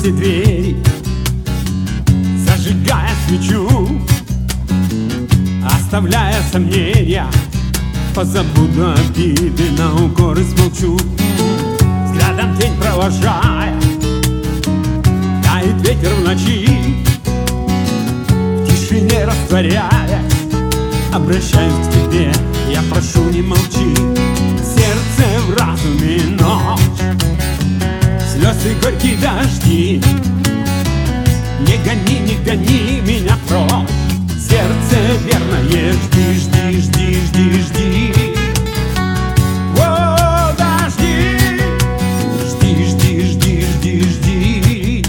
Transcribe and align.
Все 0.00 0.12
двери 0.12 0.76
Зажигая 2.46 3.10
свечу 3.28 3.68
Оставляя 5.62 6.42
сомнения. 6.50 7.26
Позабуду 8.14 8.92
обиды, 8.92 9.70
на 9.76 9.94
укоры 9.94 10.42
смолчу 10.42 10.96
Взглядом 12.06 12.56
тень 12.56 12.72
провожая. 12.80 13.78
Тает 15.44 15.86
ветер 15.86 16.14
в 16.14 16.24
ночи 16.24 16.66
В 18.22 18.66
тишине 18.66 19.26
растворяясь 19.26 19.84
Обращаюсь 21.12 21.88
к 21.88 21.92
тебе, 21.92 22.32
я 22.72 22.80
прошу 22.90 23.28
не 23.28 23.42
молчи 23.42 24.19
жди, 36.34 36.80
жди, 36.80 37.18
жди, 37.26 37.62
жди, 37.62 38.12
О, 39.76 40.52
дожди 40.56 41.38
Жди, 42.48 42.70
жди, 42.86 43.26
жди, 43.26 44.02
жди, 44.02 45.04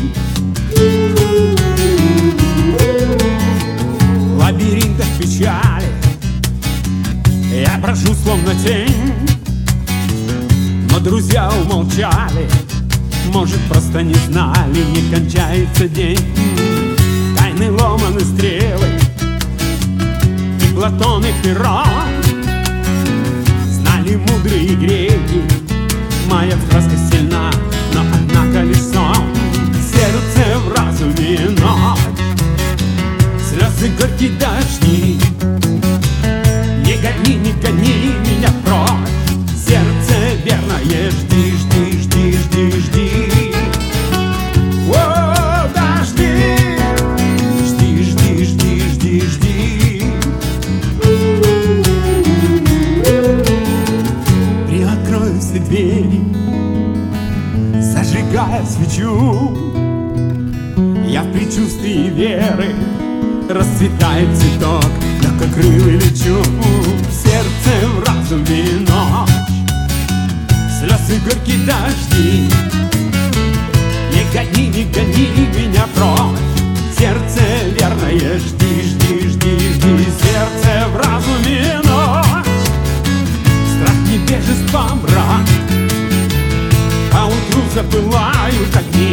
В 4.20 4.37
лабиринтах 4.37 5.07
печали. 5.20 5.87
Я 7.51 7.79
прошу 7.81 8.13
словно 8.13 8.55
тень. 8.55 9.13
Но 10.91 10.99
друзья 10.99 11.51
умолчали. 11.63 12.49
Может 13.33 13.59
просто 13.70 14.01
не 14.01 14.15
знали 14.15 14.83
Не 14.93 15.13
кончается 15.13 15.87
день. 15.87 16.20
Тайны 17.37 17.71
ломаны 17.71 18.20
стрелы 18.21 19.01
Платон 20.82 21.24
и 21.24 21.32
Перрон 21.43 21.85
Знали 23.70 24.15
мудрые 24.15 24.70
греки 24.70 25.43
Моя 26.27 26.57
краска 26.68 26.98
сильна 27.12 27.51
Но 27.93 28.01
однако 28.12 28.63
лишь 28.63 28.82
сон 28.82 29.15
Сердце 29.76 30.57
в 30.57 30.73
разуме 30.76 31.40
ночь. 31.60 31.99
Слезы 33.48 33.91
горькие 33.96 34.32
дожди. 34.40 35.20
Не 36.84 36.95
гони, 36.98 37.35
не 37.35 37.51
гони 37.62 38.16
меня 38.26 38.49
прочь. 38.66 39.48
Сердце 39.55 40.34
верное, 40.43 41.12
жди, 41.12 41.51
Зажигая 58.52 58.66
свечу. 58.66 59.57
Я 61.07 61.24
в 61.24 61.32
предчувствии 61.32 62.10
веры 62.10 62.76
Расцветает 63.49 64.38
цветок 64.38 64.85
Легкокрылый 65.22 65.96
лечу. 65.96 66.41
В 66.41 67.13
сердце 67.13 67.88
в 67.88 68.00
разуме 68.06 68.63
ночь 68.88 69.29
Слезы 70.79 71.19
горькие 71.23 71.59
дожди. 71.66 72.50
Не 74.11 74.23
гони, 74.34 74.67
не 74.67 74.84
гони 74.85 75.28
меня 75.57 75.85
прочь. 75.95 76.97
Сердце 76.97 77.41
верное 77.79 78.38
Жди, 78.38 78.81
жди, 78.81 79.29
жди, 79.29 79.57
жди. 79.73 80.06
Сердце 80.22 80.88
в 80.90 80.97
разуме 80.97 81.79
ночь. 81.84 82.47
Страх 83.75 83.95
невежества 84.07 84.95
мрак. 84.95 85.47
А 87.13 87.28
утру 87.28 87.61
запылают 87.73 88.41
огни 88.61 88.77
Пусть, 88.77 89.10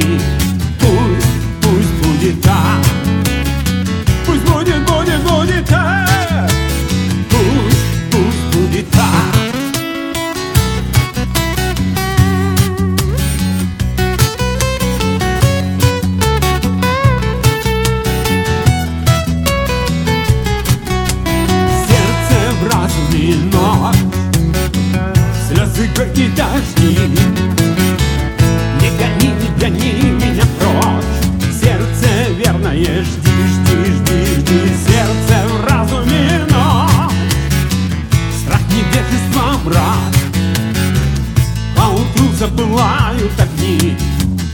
забывают 42.98 43.32
огни 43.40 43.96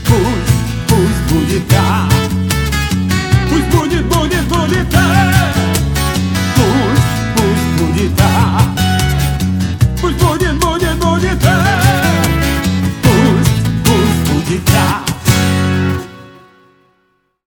Пусть, 0.07 0.87
пусть 0.87 1.33
будет 1.33 1.67
так. 1.67 2.11
Пусть 3.49 3.65
будет, 3.65 4.05
будет, 4.05 4.43
будет 4.43 4.89
так 4.91 5.14